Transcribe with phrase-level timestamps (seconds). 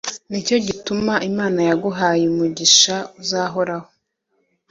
[0.29, 3.87] ni cyo gituma Imana yaguhaye umugisha uzahoraho